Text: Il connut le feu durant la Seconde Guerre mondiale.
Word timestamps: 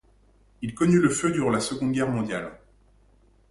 Il 0.63 0.73
connut 0.73 0.99
le 0.99 1.11
feu 1.11 1.29
durant 1.31 1.51
la 1.51 1.59
Seconde 1.59 1.91
Guerre 1.91 2.09
mondiale. 2.09 2.57